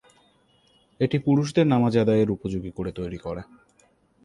এটি 0.99 1.17
পুরুষদের 1.19 1.65
নামাজ 1.67 1.93
আদায়ের 1.97 2.29
উপযোগী 2.31 2.71
করে 2.75 2.91
তৈরি 2.91 3.17
করা। 3.17 3.43